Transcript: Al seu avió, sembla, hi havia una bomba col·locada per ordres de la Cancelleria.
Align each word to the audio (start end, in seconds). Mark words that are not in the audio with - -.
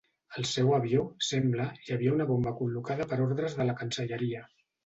Al 0.37 0.45
seu 0.51 0.71
avió, 0.77 1.03
sembla, 1.27 1.67
hi 1.83 1.95
havia 1.97 2.15
una 2.17 2.27
bomba 2.31 2.57
col·locada 2.63 3.09
per 3.13 3.23
ordres 3.29 3.59
de 3.61 3.71
la 3.73 3.81
Cancelleria. 3.83 4.47